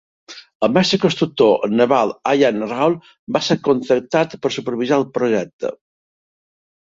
El 0.67 0.69
mestre 0.77 0.97
constructor 1.01 1.65
naval 1.81 2.13
Allan 2.31 2.57
Rawl 2.71 2.95
va 3.37 3.41
ser 3.49 3.57
contractat 3.67 4.33
per 4.45 4.53
supervisar 4.57 4.99
el 5.03 5.05
projecte. 5.19 5.71